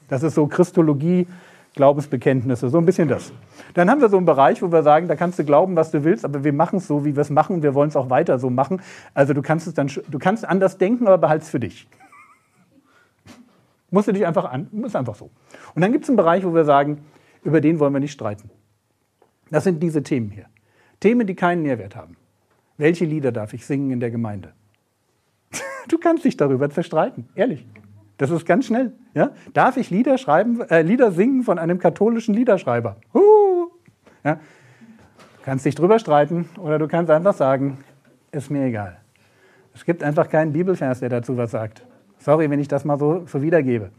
Das 0.09 0.23
ist 0.23 0.35
so 0.35 0.47
Christologie, 0.47 1.27
Glaubensbekenntnisse, 1.75 2.69
so 2.69 2.77
ein 2.77 2.85
bisschen 2.85 3.07
das. 3.07 3.31
Dann 3.73 3.89
haben 3.89 4.01
wir 4.01 4.09
so 4.09 4.17
einen 4.17 4.25
Bereich, 4.25 4.61
wo 4.61 4.69
wir 4.73 4.83
sagen, 4.83 5.07
da 5.07 5.15
kannst 5.15 5.39
du 5.39 5.45
glauben, 5.45 5.77
was 5.77 5.91
du 5.91 6.03
willst, 6.03 6.25
aber 6.25 6.43
wir 6.43 6.51
machen 6.51 6.77
es 6.77 6.87
so, 6.87 7.05
wie 7.05 7.15
wir 7.15 7.21
es 7.21 7.29
machen 7.29 7.63
wir 7.63 7.73
wollen 7.73 7.87
es 7.87 7.95
auch 7.95 8.09
weiter 8.09 8.37
so 8.39 8.49
machen. 8.49 8.81
Also 9.13 9.33
du 9.33 9.41
kannst 9.41 9.67
es 9.67 9.73
dann, 9.73 9.87
du 9.87 10.19
kannst 10.19 10.43
anders 10.43 10.77
denken, 10.77 11.07
aber 11.07 11.17
behalt 11.17 11.43
es 11.43 11.49
für 11.49 11.61
dich. 11.61 11.87
Musst 13.89 14.09
du 14.09 14.11
dich 14.11 14.25
einfach 14.25 14.51
an, 14.51 14.67
ist 14.85 14.95
einfach 14.97 15.15
so. 15.15 15.29
Und 15.73 15.81
dann 15.81 15.93
gibt 15.93 16.03
es 16.03 16.09
einen 16.09 16.17
Bereich, 16.17 16.45
wo 16.45 16.53
wir 16.53 16.65
sagen, 16.65 16.99
über 17.43 17.61
den 17.61 17.79
wollen 17.79 17.93
wir 17.93 17.99
nicht 18.01 18.13
streiten. 18.13 18.49
Das 19.51 19.63
sind 19.63 19.83
diese 19.83 20.01
Themen 20.01 20.31
hier. 20.31 20.45
Themen, 21.00 21.27
die 21.27 21.36
keinen 21.36 21.62
Nährwert 21.62 21.95
haben. 21.95 22.18
Welche 22.77 23.06
Lieder 23.06 23.31
darf 23.31 23.53
ich 23.53 23.65
singen 23.65 23.92
in 23.92 24.00
der 24.00 24.09
Gemeinde? 24.09 24.53
Du 25.88 25.98
kannst 25.98 26.24
dich 26.24 26.38
darüber 26.38 26.69
zerstreiten, 26.69 27.27
ehrlich. 27.36 27.65
Das 28.18 28.30
ist 28.30 28.45
ganz 28.45 28.68
schnell. 28.68 28.94
Ja? 29.15 29.31
Darf 29.53 29.77
ich 29.77 29.89
Lieder, 29.89 30.18
schreiben, 30.18 30.62
äh, 30.69 30.83
Lieder 30.83 31.12
singen 31.12 31.44
von 31.44 31.57
einem 31.57 31.80
katholischen 31.80 32.36
Liederschreiber? 32.36 32.98
Uh! 33.13 33.68
Ja? 34.24 34.36
Du 34.36 35.44
kannst 35.44 35.65
dich 35.65 35.74
drüber 35.74 35.98
streiten 35.98 36.48
oder 36.59 36.77
du 36.77 36.88
kannst 36.88 37.09
einfach 37.09 37.33
sagen, 37.33 37.80
ist 38.31 38.51
mir 38.51 38.65
egal. 38.65 38.98
Es 39.74 39.86
gibt 39.86 40.03
einfach 40.03 40.30
keinen 40.30 40.53
Bibelvers, 40.53 41.00
der 41.00 41.09
dazu 41.09 41.36
was 41.36 41.51
sagt. 41.51 41.83
Sorry, 42.19 42.50
wenn 42.50 42.59
ich 42.59 42.68
das 42.68 42.86
mal 42.86 43.00
so, 43.00 43.25
so 43.25 43.42
wiedergebe. 43.42 43.89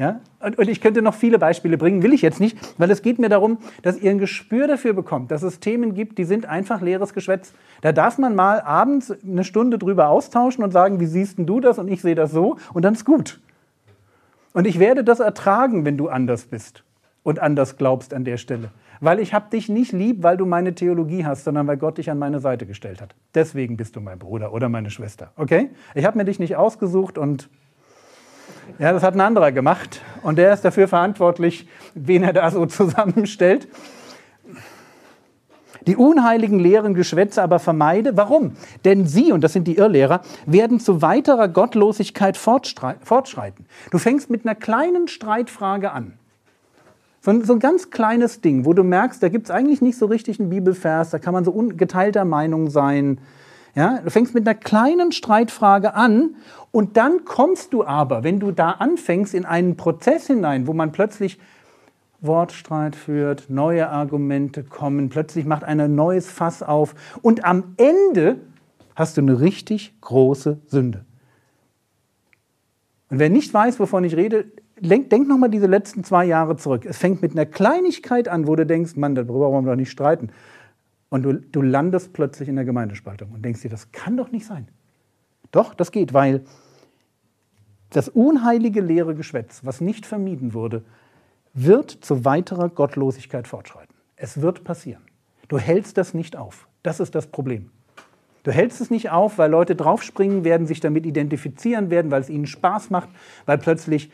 Ja? 0.00 0.20
Und, 0.40 0.58
und 0.58 0.66
ich 0.70 0.80
könnte 0.80 1.02
noch 1.02 1.12
viele 1.12 1.38
Beispiele 1.38 1.76
bringen, 1.76 2.02
will 2.02 2.14
ich 2.14 2.22
jetzt 2.22 2.40
nicht, 2.40 2.56
weil 2.78 2.90
es 2.90 3.02
geht 3.02 3.18
mir 3.18 3.28
darum, 3.28 3.58
dass 3.82 3.98
ihr 3.98 4.10
ein 4.10 4.18
Gespür 4.18 4.66
dafür 4.66 4.94
bekommt, 4.94 5.30
dass 5.30 5.42
es 5.42 5.60
Themen 5.60 5.92
gibt, 5.92 6.16
die 6.16 6.24
sind 6.24 6.46
einfach 6.46 6.80
leeres 6.80 7.12
Geschwätz. 7.12 7.52
Da 7.82 7.92
darf 7.92 8.16
man 8.16 8.34
mal 8.34 8.62
abends 8.62 9.12
eine 9.22 9.44
Stunde 9.44 9.76
drüber 9.76 10.08
austauschen 10.08 10.64
und 10.64 10.70
sagen, 10.70 11.00
wie 11.00 11.06
siehst 11.06 11.36
denn 11.36 11.44
du 11.44 11.60
das 11.60 11.78
und 11.78 11.88
ich 11.88 12.00
sehe 12.00 12.14
das 12.14 12.32
so 12.32 12.56
und 12.72 12.82
dann 12.82 12.94
ist 12.94 13.04
gut. 13.04 13.40
Und 14.54 14.66
ich 14.66 14.78
werde 14.78 15.04
das 15.04 15.20
ertragen, 15.20 15.84
wenn 15.84 15.98
du 15.98 16.08
anders 16.08 16.46
bist 16.46 16.82
und 17.22 17.38
anders 17.38 17.76
glaubst 17.76 18.14
an 18.14 18.24
der 18.24 18.38
Stelle. 18.38 18.70
Weil 19.00 19.20
ich 19.20 19.34
habe 19.34 19.50
dich 19.50 19.68
nicht 19.68 19.92
lieb, 19.92 20.22
weil 20.22 20.38
du 20.38 20.46
meine 20.46 20.74
Theologie 20.74 21.26
hast, 21.26 21.44
sondern 21.44 21.66
weil 21.66 21.76
Gott 21.76 21.98
dich 21.98 22.10
an 22.10 22.18
meine 22.18 22.40
Seite 22.40 22.64
gestellt 22.64 23.02
hat. 23.02 23.14
Deswegen 23.34 23.76
bist 23.76 23.96
du 23.96 24.00
mein 24.00 24.18
Bruder 24.18 24.54
oder 24.54 24.70
meine 24.70 24.88
Schwester. 24.88 25.32
Okay? 25.36 25.68
Ich 25.94 26.06
habe 26.06 26.16
mir 26.16 26.24
dich 26.24 26.38
nicht 26.38 26.56
ausgesucht 26.56 27.18
und 27.18 27.50
ja, 28.78 28.92
das 28.92 29.02
hat 29.02 29.14
ein 29.14 29.20
anderer 29.20 29.52
gemacht 29.52 30.00
und 30.22 30.36
der 30.36 30.52
ist 30.52 30.64
dafür 30.64 30.88
verantwortlich, 30.88 31.68
wen 31.94 32.22
er 32.22 32.32
da 32.32 32.50
so 32.50 32.66
zusammenstellt. 32.66 33.68
Die 35.86 35.96
unheiligen 35.96 36.58
leeren 36.58 36.94
Geschwätze 36.94 37.42
aber 37.42 37.58
vermeide. 37.58 38.16
Warum? 38.16 38.52
Denn 38.84 39.06
sie, 39.06 39.32
und 39.32 39.42
das 39.42 39.54
sind 39.54 39.66
die 39.66 39.76
Irrlehrer, 39.76 40.20
werden 40.44 40.78
zu 40.78 41.00
weiterer 41.00 41.48
Gottlosigkeit 41.48 42.36
fortschreiten. 42.36 43.66
Du 43.90 43.98
fängst 43.98 44.28
mit 44.28 44.44
einer 44.44 44.54
kleinen 44.54 45.08
Streitfrage 45.08 45.92
an. 45.92 46.14
So 47.22 47.30
ein, 47.30 47.44
so 47.44 47.52
ein 47.54 47.60
ganz 47.60 47.90
kleines 47.90 48.40
Ding, 48.40 48.64
wo 48.64 48.72
du 48.72 48.82
merkst, 48.82 49.22
da 49.22 49.28
gibt 49.28 49.46
es 49.46 49.50
eigentlich 49.50 49.82
nicht 49.82 49.98
so 49.98 50.06
richtig 50.06 50.40
einen 50.40 50.48
Bibelvers, 50.48 51.10
da 51.10 51.18
kann 51.18 51.34
man 51.34 51.44
so 51.44 51.52
geteilter 51.52 52.24
Meinung 52.24 52.70
sein. 52.70 53.18
Ja, 53.74 54.00
du 54.02 54.10
fängst 54.10 54.34
mit 54.34 54.46
einer 54.46 54.58
kleinen 54.58 55.12
Streitfrage 55.12 55.94
an 55.94 56.36
und 56.72 56.96
dann 56.96 57.24
kommst 57.24 57.72
du 57.72 57.84
aber, 57.84 58.24
wenn 58.24 58.40
du 58.40 58.50
da 58.50 58.72
anfängst, 58.72 59.34
in 59.34 59.44
einen 59.44 59.76
Prozess 59.76 60.26
hinein, 60.26 60.66
wo 60.66 60.72
man 60.72 60.92
plötzlich 60.92 61.38
Wortstreit 62.20 62.96
führt, 62.96 63.48
neue 63.48 63.88
Argumente 63.88 64.64
kommen, 64.64 65.08
plötzlich 65.08 65.46
macht 65.46 65.64
einer 65.64 65.84
ein 65.84 65.94
neues 65.94 66.30
Fass 66.30 66.62
auf 66.62 66.94
und 67.22 67.44
am 67.44 67.74
Ende 67.76 68.36
hast 68.94 69.16
du 69.16 69.22
eine 69.22 69.40
richtig 69.40 69.94
große 70.00 70.58
Sünde. 70.66 71.04
Und 73.08 73.18
wer 73.18 73.30
nicht 73.30 73.52
weiß, 73.52 73.80
wovon 73.80 74.04
ich 74.04 74.16
rede, 74.16 74.46
denk, 74.80 75.10
denk 75.10 75.28
nochmal 75.28 75.50
diese 75.50 75.66
letzten 75.66 76.04
zwei 76.04 76.24
Jahre 76.24 76.56
zurück. 76.56 76.84
Es 76.84 76.98
fängt 76.98 77.22
mit 77.22 77.32
einer 77.32 77.46
Kleinigkeit 77.46 78.28
an, 78.28 78.46
wo 78.46 78.54
du 78.56 78.66
denkst, 78.66 78.96
Mann, 78.96 79.14
darüber 79.14 79.50
wollen 79.50 79.64
wir 79.64 79.72
doch 79.72 79.76
nicht 79.76 79.90
streiten. 79.90 80.30
Und 81.10 81.22
du, 81.22 81.34
du 81.34 81.60
landest 81.60 82.12
plötzlich 82.12 82.48
in 82.48 82.56
der 82.56 82.64
Gemeindespaltung 82.64 83.32
und 83.32 83.44
denkst 83.44 83.62
dir, 83.62 83.68
das 83.68 83.92
kann 83.92 84.16
doch 84.16 84.30
nicht 84.30 84.46
sein. 84.46 84.68
Doch, 85.50 85.74
das 85.74 85.92
geht, 85.92 86.14
weil 86.14 86.44
das 87.90 88.08
unheilige 88.08 88.80
leere 88.80 89.14
Geschwätz, 89.14 89.64
was 89.64 89.80
nicht 89.80 90.06
vermieden 90.06 90.54
wurde, 90.54 90.84
wird 91.52 91.90
zu 91.90 92.24
weiterer 92.24 92.68
Gottlosigkeit 92.68 93.48
fortschreiten. 93.48 93.94
Es 94.16 94.40
wird 94.40 94.62
passieren. 94.64 95.02
Du 95.48 95.58
hältst 95.58 95.98
das 95.98 96.14
nicht 96.14 96.36
auf. 96.36 96.68
Das 96.84 97.00
ist 97.00 97.14
das 97.14 97.26
Problem. 97.26 97.70
Du 98.44 98.52
hältst 98.52 98.80
es 98.80 98.90
nicht 98.90 99.10
auf, 99.10 99.36
weil 99.36 99.50
Leute 99.50 99.74
draufspringen 99.74 100.44
werden, 100.44 100.66
sich 100.66 100.80
damit 100.80 101.04
identifizieren 101.04 101.90
werden, 101.90 102.10
weil 102.10 102.22
es 102.22 102.30
ihnen 102.30 102.46
Spaß 102.46 102.90
macht, 102.90 103.08
weil 103.44 103.58
plötzlich 103.58 104.10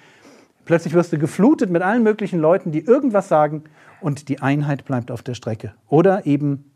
Plötzlich 0.67 0.95
wirst 0.95 1.13
du 1.13 1.19
geflutet 1.19 1.71
mit 1.71 1.81
allen 1.81 2.03
möglichen 2.03 2.41
Leuten, 2.41 2.73
die 2.73 2.81
irgendwas 2.81 3.29
sagen 3.29 3.63
und 4.01 4.29
die 4.29 4.43
Einheit 4.43 4.85
bleibt 4.85 5.13
auf 5.13 5.23
der 5.23 5.35
Strecke. 5.35 5.73
Oder 5.89 6.27
eben 6.27 6.73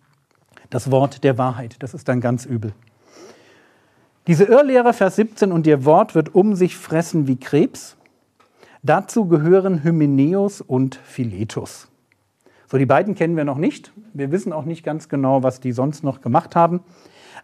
das 0.71 0.91
Wort 0.91 1.25
der 1.25 1.37
Wahrheit. 1.37 1.77
Das 1.81 1.95
ist 1.95 2.09
dann 2.09 2.21
ganz 2.21 2.47
übel. 2.47 2.73
Diese 4.27 4.45
Irrlehrer, 4.45 4.93
Vers 4.93 5.17
17, 5.17 5.51
und 5.51 5.67
ihr 5.67 5.85
Wort 5.85 6.15
wird 6.15 6.35
um 6.35 6.55
sich 6.55 6.77
fressen 6.77 7.27
wie 7.27 7.37
Krebs. 7.37 7.97
Dazu 8.83 9.27
gehören 9.27 9.83
Hymenäus 9.83 10.61
und 10.61 10.95
Philetus. 10.95 11.89
So, 12.71 12.79
die 12.79 12.87
beiden 12.87 13.15
kennen 13.15 13.37
wir 13.37 13.45
noch 13.45 13.59
nicht. 13.59 13.93
Wir 14.15 14.31
wissen 14.31 14.53
auch 14.53 14.65
nicht 14.65 14.85
ganz 14.85 15.09
genau, 15.09 15.43
was 15.43 15.61
die 15.61 15.73
sonst 15.73 16.05
noch 16.05 16.21
gemacht 16.21 16.55
haben. 16.55 16.81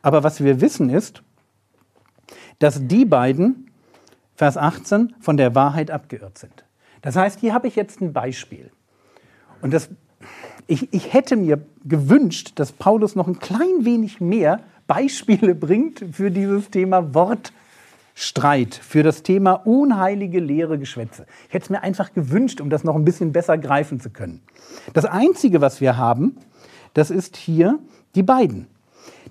Aber 0.02 0.22
was 0.22 0.42
wir 0.42 0.60
wissen 0.60 0.88
ist, 0.88 1.22
dass 2.60 2.86
die 2.86 3.04
beiden, 3.04 3.70
Vers 4.36 4.56
18, 4.56 5.14
von 5.18 5.36
der 5.36 5.54
Wahrheit 5.54 5.90
abgeirrt 5.90 6.38
sind. 6.38 6.64
Das 7.02 7.16
heißt, 7.16 7.40
hier 7.40 7.54
habe 7.54 7.66
ich 7.66 7.76
jetzt 7.76 8.00
ein 8.00 8.12
Beispiel. 8.12 8.70
Und 9.62 9.74
das, 9.74 9.88
ich, 10.66 10.92
ich 10.92 11.12
hätte 11.12 11.36
mir 11.36 11.64
gewünscht, 11.84 12.52
dass 12.56 12.72
Paulus 12.72 13.14
noch 13.14 13.28
ein 13.28 13.38
klein 13.38 13.84
wenig 13.84 14.20
mehr 14.20 14.60
Beispiele 14.86 15.54
bringt 15.54 16.04
für 16.12 16.30
dieses 16.30 16.70
Thema 16.70 17.14
Wortstreit, 17.14 18.74
für 18.74 19.02
das 19.02 19.22
Thema 19.22 19.54
unheilige 19.54 20.40
leere 20.40 20.78
Geschwätze. 20.78 21.26
Ich 21.48 21.54
hätte 21.54 21.64
es 21.64 21.70
mir 21.70 21.82
einfach 21.82 22.12
gewünscht, 22.12 22.60
um 22.60 22.70
das 22.70 22.84
noch 22.84 22.96
ein 22.96 23.04
bisschen 23.04 23.32
besser 23.32 23.58
greifen 23.58 24.00
zu 24.00 24.10
können. 24.10 24.42
Das 24.92 25.04
Einzige, 25.04 25.60
was 25.60 25.80
wir 25.80 25.96
haben, 25.96 26.36
das 26.94 27.10
ist 27.10 27.36
hier 27.36 27.78
die 28.14 28.22
beiden. 28.22 28.66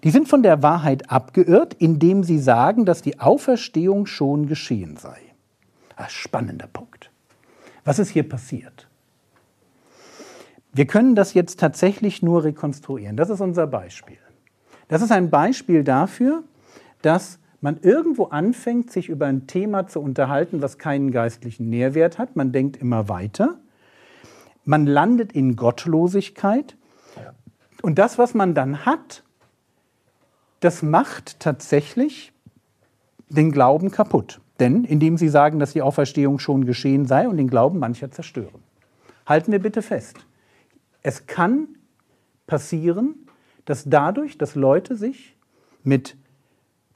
Die 0.04 0.12
sind 0.12 0.28
von 0.28 0.44
der 0.44 0.62
Wahrheit 0.62 1.10
abgeirrt, 1.10 1.74
indem 1.74 2.24
sie 2.24 2.40
sagen, 2.40 2.86
dass 2.86 3.02
die 3.02 3.20
Auferstehung 3.20 4.06
schon 4.06 4.48
geschehen 4.48 4.98
sei. 4.98 5.18
Ein 5.96 6.10
spannender 6.10 6.68
Punkt. 6.68 7.12
Was 7.86 8.00
ist 8.00 8.10
hier 8.10 8.28
passiert? 8.28 8.88
Wir 10.76 10.86
können 10.86 11.16
das 11.16 11.34
jetzt 11.34 11.62
tatsächlich 11.62 12.22
nur 12.22 12.44
rekonstruieren. 12.44 13.16
Das 13.16 13.30
ist 13.30 13.40
unser 13.40 13.66
Beispiel. 13.66 14.18
Das 14.90 15.02
ist 15.02 15.10
ein 15.10 15.30
Beispiel 15.30 15.86
dafür, 15.86 16.44
dass 17.02 17.40
man 17.62 17.80
irgendwo 17.82 18.26
anfängt, 18.26 18.92
sich 18.92 19.08
über 19.08 19.26
ein 19.26 19.48
Thema 19.48 19.88
zu 19.88 20.02
unterhalten, 20.02 20.62
was 20.62 20.78
keinen 20.78 21.12
geistlichen 21.12 21.70
Nährwert 21.70 22.18
hat. 22.18 22.36
Man 22.36 22.52
denkt 22.52 22.76
immer 22.76 23.08
weiter. 23.08 23.58
Man 24.66 24.86
landet 24.86 25.32
in 25.32 25.56
Gottlosigkeit. 25.56 26.76
Und 27.82 27.98
das, 27.98 28.18
was 28.18 28.34
man 28.34 28.54
dann 28.54 28.86
hat, 28.86 29.24
das 30.60 30.84
macht 30.84 31.40
tatsächlich 31.40 32.34
den 33.30 33.54
Glauben 33.54 33.92
kaputt. 33.92 34.42
Denn 34.60 34.84
indem 34.84 35.16
sie 35.16 35.30
sagen, 35.30 35.58
dass 35.58 35.72
die 35.72 35.82
Auferstehung 35.82 36.38
schon 36.38 36.66
geschehen 36.66 37.06
sei 37.06 37.30
und 37.30 37.38
den 37.38 37.50
Glauben 37.50 37.80
mancher 37.80 38.12
zerstören. 38.12 38.62
Halten 39.26 39.54
wir 39.54 39.60
bitte 39.60 39.82
fest. 39.82 40.18
Es 41.08 41.28
kann 41.28 41.68
passieren, 42.48 43.28
dass 43.66 43.84
dadurch, 43.88 44.40
dass 44.40 44.56
Leute 44.56 44.96
sich 44.96 45.38
mit 45.84 46.18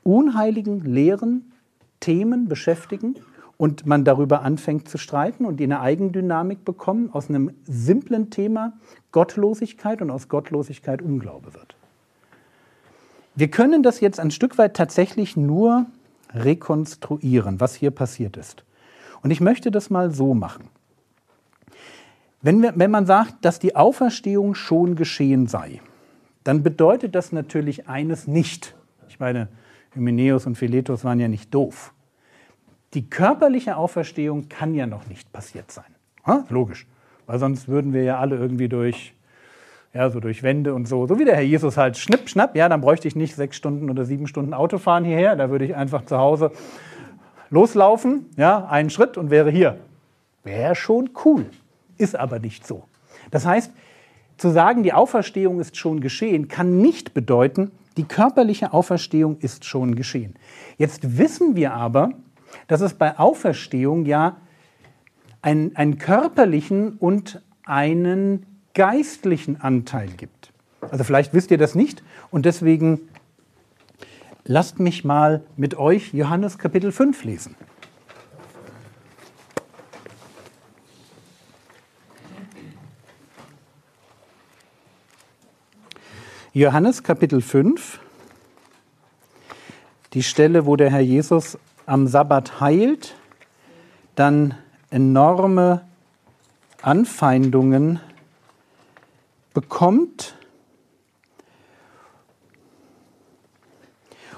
unheiligen, 0.01 0.83
leeren 0.83 1.51
Themen 1.99 2.47
beschäftigen 2.47 3.17
und 3.57 3.85
man 3.85 4.05
darüber 4.05 4.41
anfängt 4.41 4.89
zu 4.89 4.97
streiten 4.97 5.45
und 5.45 5.57
die 5.57 5.65
eine 5.65 5.79
Eigendynamik 5.81 6.65
bekommen, 6.65 7.11
aus 7.13 7.29
einem 7.29 7.51
simplen 7.65 8.31
Thema 8.31 8.73
Gottlosigkeit 9.11 10.01
und 10.01 10.09
aus 10.09 10.27
Gottlosigkeit 10.27 11.03
Unglaube 11.03 11.53
wird. 11.53 11.75
Wir 13.35 13.51
können 13.51 13.83
das 13.83 13.99
jetzt 13.99 14.19
ein 14.19 14.31
Stück 14.31 14.57
weit 14.57 14.75
tatsächlich 14.75 15.37
nur 15.37 15.85
rekonstruieren, 16.33 17.59
was 17.59 17.75
hier 17.75 17.91
passiert 17.91 18.37
ist. 18.37 18.63
Und 19.21 19.29
ich 19.29 19.39
möchte 19.39 19.69
das 19.69 19.91
mal 19.91 20.09
so 20.09 20.33
machen. 20.33 20.67
Wenn, 22.41 22.61
wir, 22.61 22.73
wenn 22.75 22.91
man 22.91 23.05
sagt, 23.05 23.43
dass 23.43 23.59
die 23.59 23.75
Auferstehung 23.75 24.55
schon 24.55 24.95
geschehen 24.95 25.47
sei, 25.47 25.81
dann 26.43 26.63
bedeutet 26.63 27.15
das 27.15 27.31
natürlich 27.31 27.89
eines 27.89 28.27
nicht. 28.27 28.75
Ich 29.09 29.19
meine, 29.19 29.49
Hymenäus 29.93 30.45
und 30.45 30.55
Philetus 30.55 31.03
waren 31.03 31.19
ja 31.19 31.27
nicht 31.27 31.53
doof. 31.53 31.93
Die 32.93 33.09
körperliche 33.09 33.75
Auferstehung 33.75 34.49
kann 34.49 34.73
ja 34.73 34.87
noch 34.87 35.07
nicht 35.07 35.31
passiert 35.31 35.71
sein. 35.71 35.85
Ha? 36.25 36.45
Logisch. 36.49 36.87
Weil 37.27 37.39
sonst 37.39 37.67
würden 37.67 37.93
wir 37.93 38.03
ja 38.03 38.19
alle 38.19 38.37
irgendwie 38.37 38.69
durch, 38.69 39.13
ja, 39.93 40.09
so 40.09 40.19
durch 40.19 40.41
Wände 40.41 40.73
und 40.73 40.87
so, 40.87 41.05
so 41.07 41.19
wie 41.19 41.25
der 41.25 41.35
Herr 41.35 41.43
Jesus 41.43 41.77
halt 41.77 41.97
schnipp, 41.97 42.29
schnapp, 42.29 42.55
ja, 42.55 42.69
dann 42.69 42.81
bräuchte 42.81 43.07
ich 43.07 43.15
nicht 43.15 43.35
sechs 43.35 43.57
Stunden 43.57 43.89
oder 43.89 44.05
sieben 44.05 44.27
Stunden 44.27 44.53
Auto 44.53 44.77
fahren 44.77 45.03
hierher, 45.03 45.35
da 45.35 45.49
würde 45.49 45.65
ich 45.65 45.75
einfach 45.75 46.05
zu 46.05 46.17
Hause 46.17 46.51
loslaufen, 47.49 48.25
ja, 48.37 48.65
einen 48.65 48.89
Schritt 48.89 49.17
und 49.17 49.29
wäre 49.29 49.51
hier. 49.51 49.77
Wäre 50.43 50.73
schon 50.73 51.11
cool, 51.25 51.45
ist 51.99 52.15
aber 52.15 52.39
nicht 52.39 52.65
so. 52.65 52.85
Das 53.29 53.45
heißt, 53.45 53.71
zu 54.37 54.49
sagen, 54.49 54.83
die 54.83 54.93
Auferstehung 54.93 55.59
ist 55.59 55.77
schon 55.77 55.99
geschehen, 55.99 56.47
kann 56.47 56.77
nicht 56.77 57.13
bedeuten, 57.13 57.71
die 57.97 58.05
körperliche 58.05 58.73
Auferstehung 58.73 59.37
ist 59.39 59.65
schon 59.65 59.95
geschehen. 59.95 60.35
Jetzt 60.77 61.17
wissen 61.17 61.55
wir 61.55 61.73
aber, 61.73 62.11
dass 62.67 62.81
es 62.81 62.93
bei 62.93 63.19
Auferstehung 63.19 64.05
ja 64.05 64.37
einen, 65.41 65.75
einen 65.75 65.97
körperlichen 65.97 66.93
und 66.93 67.41
einen 67.65 68.45
geistlichen 68.73 69.59
Anteil 69.59 70.07
gibt. 70.15 70.51
Also 70.89 71.03
vielleicht 71.03 71.33
wisst 71.33 71.51
ihr 71.51 71.57
das 71.57 71.75
nicht 71.75 72.03
und 72.31 72.45
deswegen 72.45 73.01
lasst 74.45 74.79
mich 74.79 75.03
mal 75.03 75.43
mit 75.57 75.77
euch 75.77 76.13
Johannes 76.13 76.57
Kapitel 76.57 76.91
5 76.91 77.23
lesen. 77.25 77.55
Johannes 86.53 87.03
Kapitel 87.03 87.41
5, 87.41 87.99
die 90.13 90.23
Stelle, 90.23 90.65
wo 90.65 90.75
der 90.75 90.89
Herr 90.89 90.99
Jesus 90.99 91.59
am 91.85 92.07
Sabbat 92.07 92.59
heilt, 92.59 93.15
dann 94.15 94.55
enorme 94.89 95.87
Anfeindungen 96.81 97.99
bekommt. 99.53 100.33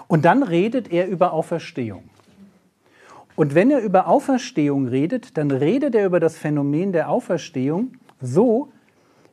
Und 0.10 0.25
dann 0.25 0.44
redet 0.44 0.91
er 0.91 1.08
über 1.08 1.32
Auferstehung. 1.32 2.10
Und 3.38 3.56
wenn 3.56 3.72
er 3.72 3.80
über 3.80 4.08
Auferstehung 4.08 4.89
redet, 4.89 5.38
dann 5.38 5.50
redet 5.50 5.96
er 5.96 6.08
über 6.08 6.20
das 6.20 6.38
Phänomen 6.38 6.91
der 6.91 7.10
Auferstehung 7.10 7.94
so, 8.20 8.74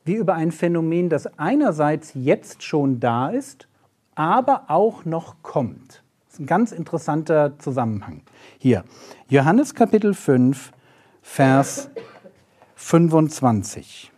wie 0.09 0.15
über 0.15 0.33
ein 0.33 0.51
Phänomen, 0.51 1.07
das 1.07 1.27
einerseits 1.37 2.13
jetzt 2.15 2.63
schon 2.63 2.99
da 2.99 3.29
ist, 3.29 3.67
aber 4.15 4.63
auch 4.67 5.05
noch 5.05 5.43
kommt. 5.43 6.01
Das 6.25 6.33
ist 6.33 6.39
ein 6.39 6.47
ganz 6.47 6.71
interessanter 6.71 7.59
Zusammenhang. 7.59 8.23
Hier, 8.57 8.83
Johannes 9.27 9.75
Kapitel 9.75 10.15
5, 10.15 10.71
Vers 11.21 11.91
25. 12.73 14.11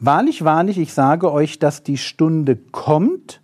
Wahrlich, 0.00 0.44
wahrlich, 0.44 0.78
ich 0.78 0.92
sage 0.92 1.32
euch, 1.32 1.60
dass 1.60 1.84
die 1.84 1.98
Stunde 1.98 2.56
kommt 2.56 3.42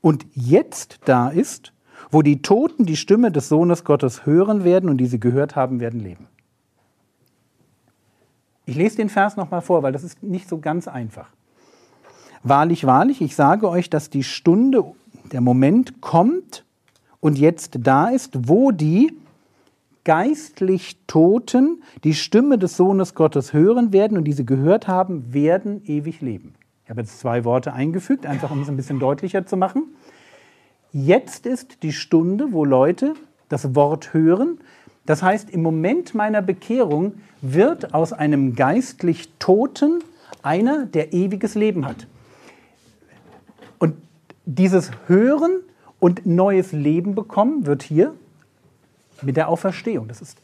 und 0.00 0.26
jetzt 0.34 0.98
da 1.04 1.28
ist, 1.28 1.72
wo 2.10 2.22
die 2.22 2.42
Toten 2.42 2.84
die 2.84 2.96
Stimme 2.96 3.30
des 3.30 3.48
Sohnes 3.48 3.84
Gottes 3.84 4.26
hören 4.26 4.64
werden 4.64 4.90
und 4.90 4.96
die 4.96 5.06
sie 5.06 5.20
gehört 5.20 5.54
haben, 5.54 5.78
werden 5.78 6.00
leben. 6.00 6.26
Ich 8.64 8.76
lese 8.76 8.96
den 8.96 9.08
Vers 9.08 9.36
nochmal 9.36 9.62
vor, 9.62 9.82
weil 9.82 9.92
das 9.92 10.04
ist 10.04 10.22
nicht 10.22 10.48
so 10.48 10.58
ganz 10.58 10.88
einfach. 10.88 11.28
Wahrlich, 12.44 12.86
wahrlich, 12.86 13.20
ich 13.20 13.36
sage 13.36 13.68
euch, 13.68 13.90
dass 13.90 14.10
die 14.10 14.24
Stunde, 14.24 14.84
der 15.30 15.40
Moment 15.40 16.00
kommt 16.00 16.64
und 17.20 17.38
jetzt 17.38 17.78
da 17.82 18.08
ist, 18.08 18.48
wo 18.48 18.72
die 18.72 19.16
geistlich 20.04 20.98
Toten 21.06 21.82
die 22.02 22.14
Stimme 22.14 22.58
des 22.58 22.76
Sohnes 22.76 23.14
Gottes 23.14 23.52
hören 23.52 23.92
werden 23.92 24.18
und 24.18 24.24
diese 24.24 24.44
gehört 24.44 24.88
haben, 24.88 25.32
werden 25.32 25.82
ewig 25.86 26.20
leben. 26.20 26.54
Ich 26.84 26.90
habe 26.90 27.02
jetzt 27.02 27.20
zwei 27.20 27.44
Worte 27.44 27.72
eingefügt, 27.72 28.26
einfach 28.26 28.50
um 28.50 28.62
es 28.62 28.68
ein 28.68 28.76
bisschen 28.76 28.98
deutlicher 28.98 29.46
zu 29.46 29.56
machen. 29.56 29.84
Jetzt 30.92 31.46
ist 31.46 31.82
die 31.84 31.92
Stunde, 31.92 32.48
wo 32.50 32.64
Leute 32.64 33.14
das 33.48 33.74
Wort 33.74 34.12
hören, 34.12 34.58
das 35.06 35.22
heißt, 35.22 35.50
im 35.50 35.62
Moment 35.62 36.14
meiner 36.14 36.42
Bekehrung 36.42 37.14
wird 37.40 37.92
aus 37.92 38.12
einem 38.12 38.54
geistlich 38.54 39.30
Toten 39.38 40.02
einer, 40.42 40.86
der 40.86 41.12
ewiges 41.12 41.54
Leben 41.54 41.86
hat. 41.86 42.06
Und 43.78 43.96
dieses 44.44 44.90
Hören 45.06 45.60
und 45.98 46.26
neues 46.26 46.72
Leben 46.72 47.14
bekommen 47.14 47.66
wird 47.66 47.82
hier 47.82 48.14
mit 49.22 49.36
der 49.36 49.48
Auferstehung. 49.48 50.08
Das 50.08 50.20
ist, 50.20 50.38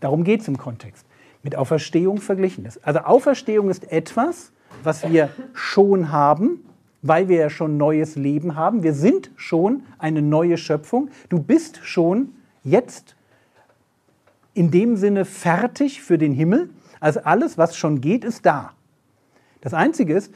darum 0.00 0.24
geht 0.24 0.42
es 0.42 0.48
im 0.48 0.58
Kontext. 0.58 1.06
Mit 1.42 1.56
Auferstehung 1.56 2.18
verglichen 2.18 2.64
ist. 2.64 2.86
Also 2.86 3.00
Auferstehung 3.00 3.68
ist 3.68 3.90
etwas, 3.92 4.50
was 4.82 5.08
wir 5.10 5.28
schon 5.52 6.10
haben, 6.10 6.60
weil 7.02 7.28
wir 7.28 7.36
ja 7.36 7.50
schon 7.50 7.76
neues 7.76 8.16
Leben 8.16 8.56
haben. 8.56 8.82
Wir 8.82 8.94
sind 8.94 9.30
schon 9.36 9.82
eine 9.98 10.22
neue 10.22 10.56
Schöpfung. 10.56 11.10
Du 11.28 11.38
bist 11.38 11.80
schon 11.82 12.30
jetzt 12.62 13.14
in 14.54 14.70
dem 14.70 14.96
Sinne 14.96 15.24
fertig 15.24 16.00
für 16.00 16.16
den 16.16 16.32
Himmel. 16.32 16.70
Also 17.00 17.20
alles, 17.20 17.58
was 17.58 17.76
schon 17.76 18.00
geht, 18.00 18.24
ist 18.24 18.46
da. 18.46 18.72
Das 19.60 19.74
Einzige 19.74 20.14
ist, 20.14 20.32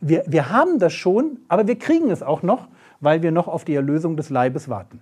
wir, 0.00 0.24
wir 0.26 0.50
haben 0.50 0.78
das 0.78 0.92
schon, 0.92 1.38
aber 1.48 1.66
wir 1.66 1.76
kriegen 1.76 2.10
es 2.10 2.22
auch 2.22 2.42
noch, 2.42 2.68
weil 3.00 3.22
wir 3.22 3.32
noch 3.32 3.48
auf 3.48 3.64
die 3.64 3.74
Erlösung 3.74 4.16
des 4.16 4.30
Leibes 4.30 4.68
warten. 4.68 5.00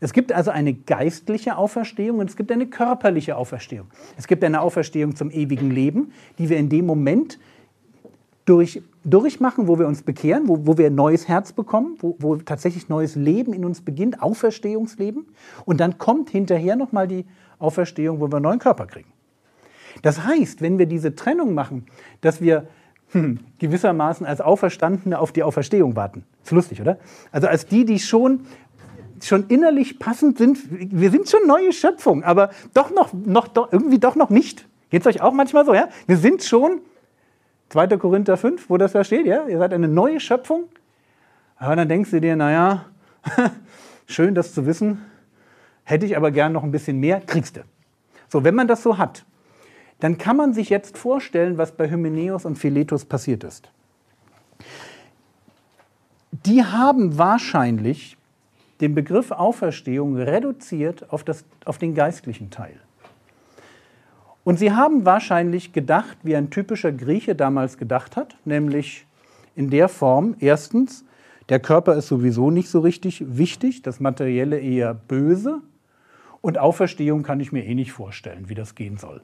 Es 0.00 0.12
gibt 0.12 0.32
also 0.32 0.50
eine 0.50 0.74
geistliche 0.74 1.56
Auferstehung 1.56 2.18
und 2.18 2.28
es 2.28 2.36
gibt 2.36 2.50
eine 2.50 2.66
körperliche 2.66 3.36
Auferstehung. 3.36 3.86
Es 4.16 4.26
gibt 4.26 4.42
eine 4.44 4.60
Auferstehung 4.60 5.14
zum 5.14 5.30
ewigen 5.30 5.70
Leben, 5.70 6.12
die 6.38 6.48
wir 6.48 6.56
in 6.56 6.68
dem 6.68 6.86
Moment 6.86 7.38
durch, 8.44 8.82
durchmachen, 9.04 9.68
wo 9.68 9.78
wir 9.78 9.86
uns 9.86 10.02
bekehren, 10.02 10.48
wo, 10.48 10.66
wo 10.66 10.78
wir 10.78 10.86
ein 10.86 10.94
neues 10.94 11.28
Herz 11.28 11.52
bekommen, 11.52 11.96
wo, 12.00 12.16
wo 12.18 12.36
tatsächlich 12.36 12.88
neues 12.88 13.16
Leben 13.16 13.52
in 13.52 13.64
uns 13.64 13.82
beginnt, 13.82 14.22
Auferstehungsleben. 14.22 15.26
Und 15.64 15.80
dann 15.80 15.98
kommt 15.98 16.30
hinterher 16.30 16.76
nochmal 16.76 17.06
die 17.06 17.26
Auferstehung, 17.58 18.20
wo 18.20 18.28
wir 18.28 18.36
einen 18.36 18.44
neuen 18.44 18.58
Körper 18.58 18.86
kriegen. 18.86 19.12
Das 20.02 20.24
heißt, 20.24 20.60
wenn 20.60 20.78
wir 20.78 20.86
diese 20.86 21.14
Trennung 21.14 21.54
machen, 21.54 21.86
dass 22.20 22.40
wir 22.40 22.66
hm, 23.10 23.40
gewissermaßen 23.58 24.26
als 24.26 24.40
Auferstandene 24.40 25.18
auf 25.18 25.32
die 25.32 25.42
Auferstehung 25.42 25.94
warten. 25.94 26.24
Ist 26.42 26.50
lustig, 26.50 26.80
oder? 26.80 26.98
Also 27.30 27.46
als 27.46 27.66
die, 27.66 27.84
die 27.84 28.00
schon, 28.00 28.40
schon 29.22 29.46
innerlich 29.48 29.98
passend 29.98 30.38
sind, 30.38 30.58
wir 30.70 31.10
sind 31.10 31.28
schon 31.28 31.46
neue 31.46 31.72
Schöpfung, 31.72 32.24
aber 32.24 32.50
doch 32.72 32.90
noch, 32.90 33.12
noch 33.12 33.48
doch, 33.48 33.72
irgendwie 33.72 33.98
doch 33.98 34.16
noch 34.16 34.30
nicht. 34.30 34.66
Geht 34.90 35.02
es 35.02 35.06
euch 35.06 35.22
auch 35.22 35.32
manchmal 35.32 35.64
so, 35.64 35.74
ja? 35.74 35.88
Wir 36.06 36.16
sind 36.16 36.42
schon 36.42 36.80
2. 37.70 37.86
Korinther 37.98 38.36
5, 38.36 38.70
wo 38.70 38.76
das 38.76 38.92
da 38.92 39.04
steht, 39.04 39.26
ja, 39.26 39.46
ihr 39.46 39.58
seid 39.58 39.72
eine 39.72 39.88
neue 39.88 40.20
Schöpfung. 40.20 40.68
Aber 41.56 41.76
dann 41.76 41.88
denkst 41.88 42.10
du 42.10 42.20
dir, 42.20 42.36
naja, 42.36 42.86
schön 44.06 44.34
das 44.34 44.52
zu 44.52 44.66
wissen, 44.66 45.04
hätte 45.84 46.06
ich 46.06 46.16
aber 46.16 46.30
gern 46.30 46.52
noch 46.52 46.62
ein 46.62 46.70
bisschen 46.70 46.98
mehr, 46.98 47.20
kriegst 47.20 47.56
du. 47.56 47.62
So, 48.28 48.44
wenn 48.44 48.54
man 48.54 48.68
das 48.68 48.82
so 48.82 48.98
hat, 48.98 49.24
dann 50.00 50.18
kann 50.18 50.36
man 50.36 50.52
sich 50.52 50.70
jetzt 50.70 50.98
vorstellen, 50.98 51.56
was 51.56 51.72
bei 51.72 51.88
Hymenäus 51.88 52.44
und 52.44 52.56
Philetus 52.58 53.04
passiert 53.04 53.44
ist. 53.44 53.70
Die 56.44 56.64
haben 56.64 57.16
wahrscheinlich 57.16 58.16
den 58.80 58.94
Begriff 58.94 59.30
Auferstehung 59.30 60.16
reduziert 60.16 61.10
auf, 61.10 61.24
das, 61.24 61.44
auf 61.64 61.78
den 61.78 61.94
geistlichen 61.94 62.50
Teil. 62.50 62.80
Und 64.44 64.58
sie 64.58 64.72
haben 64.72 65.06
wahrscheinlich 65.06 65.72
gedacht, 65.72 66.18
wie 66.22 66.36
ein 66.36 66.50
typischer 66.50 66.92
Grieche 66.92 67.34
damals 67.34 67.78
gedacht 67.78 68.16
hat, 68.16 68.36
nämlich 68.44 69.06
in 69.56 69.70
der 69.70 69.88
Form, 69.88 70.36
erstens, 70.38 71.04
der 71.48 71.60
Körper 71.60 71.94
ist 71.94 72.08
sowieso 72.08 72.50
nicht 72.50 72.68
so 72.68 72.80
richtig 72.80 73.24
wichtig, 73.26 73.82
das 73.82 74.00
Materielle 74.00 74.58
eher 74.58 74.94
böse 74.94 75.60
und 76.40 76.58
Auferstehung 76.58 77.22
kann 77.22 77.40
ich 77.40 77.52
mir 77.52 77.64
eh 77.64 77.74
nicht 77.74 77.92
vorstellen, 77.92 78.48
wie 78.48 78.54
das 78.54 78.74
gehen 78.74 78.98
soll. 78.98 79.22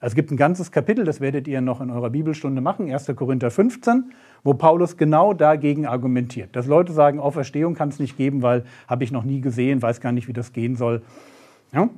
Also 0.00 0.12
es 0.12 0.16
gibt 0.16 0.30
ein 0.30 0.36
ganzes 0.36 0.70
Kapitel, 0.70 1.04
das 1.04 1.20
werdet 1.20 1.48
ihr 1.48 1.62
noch 1.62 1.80
in 1.80 1.90
eurer 1.90 2.10
Bibelstunde 2.10 2.60
machen, 2.60 2.92
1. 2.92 3.10
Korinther 3.16 3.50
15, 3.50 4.12
wo 4.42 4.52
Paulus 4.52 4.98
genau 4.98 5.32
dagegen 5.32 5.86
argumentiert. 5.86 6.54
Dass 6.54 6.66
Leute 6.66 6.92
sagen, 6.92 7.18
Auferstehung 7.18 7.74
kann 7.74 7.88
es 7.88 7.98
nicht 7.98 8.16
geben, 8.16 8.42
weil 8.42 8.64
habe 8.86 9.04
ich 9.04 9.12
noch 9.12 9.24
nie 9.24 9.40
gesehen, 9.40 9.80
weiß 9.80 10.02
gar 10.02 10.12
nicht, 10.12 10.28
wie 10.28 10.34
das 10.34 10.52
gehen 10.52 10.76
soll. 10.76 11.02
Ja? 11.72 11.88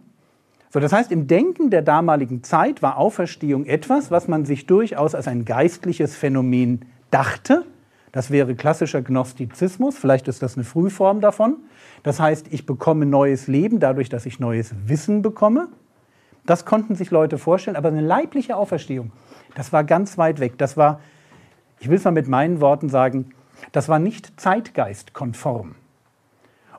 So, 0.77 0.81
das 0.81 0.93
heißt, 0.93 1.11
im 1.11 1.27
Denken 1.27 1.71
der 1.71 1.81
damaligen 1.81 2.43
Zeit 2.43 2.83
war 2.83 2.99
Auferstehung 2.99 3.65
etwas, 3.65 4.11
was 4.11 4.29
man 4.29 4.45
sich 4.45 4.67
durchaus 4.67 5.15
als 5.15 5.27
ein 5.27 5.47
geistliches 5.47 6.15
Phänomen 6.15 6.85
dachte. 7.11 7.65
Das 8.13 8.31
wäre 8.31 8.55
klassischer 8.55 9.01
Gnostizismus, 9.01 9.97
vielleicht 9.97 10.29
ist 10.29 10.43
das 10.43 10.55
eine 10.55 10.65
Frühform 10.65 11.23
davon. 11.23 11.57
Das 12.03 12.21
heißt, 12.21 12.49
ich 12.51 12.67
bekomme 12.67 13.07
neues 13.07 13.47
Leben 13.47 13.81
dadurch, 13.81 14.11
dass 14.11 14.27
ich 14.27 14.39
neues 14.39 14.75
Wissen 14.85 15.23
bekomme. 15.23 15.69
Das 16.45 16.67
konnten 16.67 16.95
sich 16.95 17.11
Leute 17.11 17.39
vorstellen, 17.39 17.77
aber 17.79 17.89
eine 17.89 18.03
leibliche 18.03 18.55
Auferstehung, 18.55 19.13
das 19.55 19.73
war 19.73 19.83
ganz 19.83 20.19
weit 20.19 20.41
weg. 20.41 20.59
Das 20.59 20.77
war, 20.77 21.01
ich 21.81 21.89
will 21.89 21.97
es 21.97 22.05
mal 22.05 22.11
mit 22.11 22.29
meinen 22.29 22.61
Worten 22.61 22.91
sagen, 22.91 23.31
das 23.73 23.89
war 23.89 23.99
nicht 23.99 24.39
zeitgeistkonform. 24.39 25.75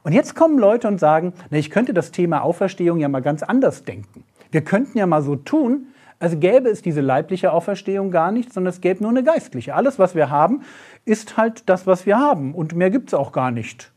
Und 0.08 0.14
jetzt 0.14 0.36
kommen 0.36 0.58
Leute 0.58 0.88
und 0.88 1.02
sagen, 1.02 1.34
na, 1.50 1.58
ich 1.58 1.70
könnte 1.70 1.94
das 1.94 2.12
Thema 2.12 2.42
Auferstehung 2.42 2.98
ja 3.02 3.10
mal 3.10 3.22
ganz 3.22 3.44
anders 3.44 3.84
denken. 3.84 4.24
Wir 4.52 4.62
könnten 4.62 4.98
ja 4.98 5.06
mal 5.06 5.22
so 5.22 5.36
tun, 5.36 5.88
als 6.18 6.40
gäbe 6.40 6.70
es 6.70 6.82
diese 6.82 7.02
leibliche 7.02 7.52
Auferstehung 7.52 8.10
gar 8.10 8.32
nicht, 8.32 8.54
sondern 8.54 8.72
es 8.72 8.80
gäbe 8.80 9.04
nur 9.04 9.12
eine 9.12 9.22
geistliche. 9.22 9.76
Alles, 9.76 10.00
was 10.00 10.16
wir 10.16 10.30
haben, 10.30 10.62
ist 11.04 11.36
halt 11.36 11.64
das, 11.66 11.88
was 11.88 12.06
wir 12.06 12.18
haben. 12.18 12.56
Und 12.56 12.74
mehr 12.74 12.90
gibt 12.90 13.10
es 13.10 13.16
auch 13.16 13.34
gar 13.34 13.52
nicht. 13.52 13.92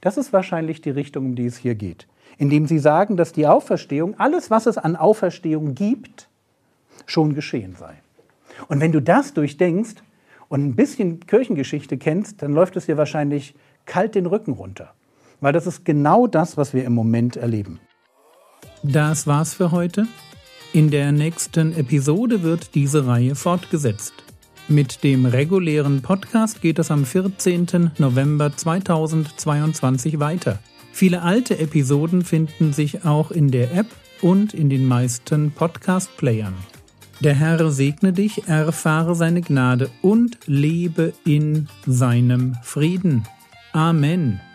Das 0.00 0.16
ist 0.16 0.32
wahrscheinlich 0.32 0.80
die 0.80 0.90
Richtung, 0.90 1.26
um 1.26 1.34
die 1.34 1.46
es 1.46 1.56
hier 1.56 1.74
geht. 1.74 2.06
Indem 2.38 2.68
sie 2.68 2.78
sagen, 2.78 3.16
dass 3.16 3.32
die 3.32 3.48
Auferstehung, 3.48 4.20
alles, 4.20 4.52
was 4.52 4.66
es 4.66 4.78
an 4.78 4.94
Auferstehung 4.94 5.74
gibt, 5.74 6.28
schon 7.06 7.34
geschehen 7.34 7.74
sei. 7.76 7.94
Und 8.68 8.78
wenn 8.78 8.92
du 8.92 9.02
das 9.02 9.34
durchdenkst 9.34 10.04
und 10.48 10.64
ein 10.64 10.76
bisschen 10.76 11.18
Kirchengeschichte 11.26 11.98
kennst, 11.98 12.40
dann 12.40 12.52
läuft 12.52 12.76
es 12.76 12.86
dir 12.86 12.96
wahrscheinlich 12.96 13.56
kalt 13.86 14.14
den 14.14 14.26
Rücken 14.26 14.52
runter. 14.52 14.94
Weil 15.40 15.52
das 15.52 15.66
ist 15.66 15.84
genau 15.84 16.26
das, 16.26 16.56
was 16.56 16.74
wir 16.74 16.84
im 16.84 16.94
Moment 16.94 17.36
erleben. 17.36 17.80
Das 18.82 19.26
war's 19.26 19.54
für 19.54 19.70
heute. 19.70 20.06
In 20.72 20.90
der 20.90 21.12
nächsten 21.12 21.72
Episode 21.76 22.42
wird 22.42 22.74
diese 22.74 23.06
Reihe 23.06 23.34
fortgesetzt. 23.34 24.14
Mit 24.68 25.04
dem 25.04 25.26
regulären 25.26 26.02
Podcast 26.02 26.62
geht 26.62 26.78
es 26.78 26.90
am 26.90 27.04
14. 27.04 27.92
November 27.98 28.56
2022 28.56 30.18
weiter. 30.20 30.58
Viele 30.92 31.22
alte 31.22 31.58
Episoden 31.58 32.24
finden 32.24 32.72
sich 32.72 33.04
auch 33.04 33.30
in 33.30 33.50
der 33.50 33.74
App 33.74 33.86
und 34.22 34.54
in 34.54 34.70
den 34.70 34.86
meisten 34.86 35.50
Podcast-Playern. 35.50 36.54
Der 37.20 37.34
Herr 37.34 37.70
segne 37.70 38.12
dich, 38.12 38.48
erfahre 38.48 39.14
seine 39.14 39.42
Gnade 39.42 39.90
und 40.02 40.38
lebe 40.46 41.12
in 41.24 41.68
seinem 41.86 42.56
Frieden. 42.62 43.24
Amen. 43.74 44.53